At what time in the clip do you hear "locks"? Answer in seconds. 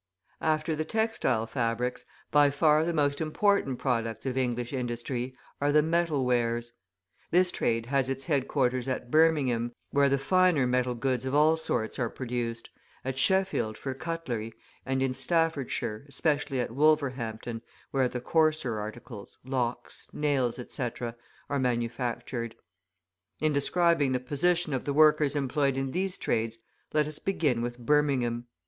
19.45-20.07